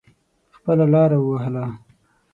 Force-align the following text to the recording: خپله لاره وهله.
خپله 0.55 0.85
لاره 0.93 1.17
وهله. 1.21 1.65